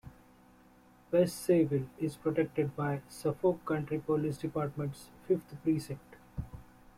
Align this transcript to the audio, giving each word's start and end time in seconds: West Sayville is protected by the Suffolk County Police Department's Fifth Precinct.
West 1.11 1.45
Sayville 1.47 1.85
is 1.99 2.15
protected 2.15 2.75
by 2.75 2.95
the 2.95 3.01
Suffolk 3.13 3.59
County 3.67 3.99
Police 3.99 4.37
Department's 4.39 5.11
Fifth 5.27 5.55
Precinct. 5.61 6.15